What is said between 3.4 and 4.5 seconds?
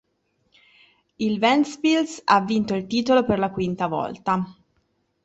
quinta volta.